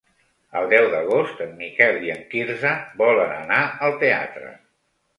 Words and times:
El 0.61 0.69
deu 0.71 0.87
d'agost 0.93 1.43
en 1.45 1.53
Miquel 1.61 2.01
i 2.09 2.13
en 2.15 2.25
Quirze 2.33 2.75
volen 3.05 3.39
anar 3.39 3.63
al 3.89 3.99
teatre. 4.07 4.55